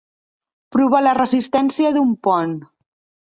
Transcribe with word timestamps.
Provar 0.75 1.01
la 1.03 1.13
resistència 1.17 1.93
d'un 1.99 2.17
pont. 2.29 2.57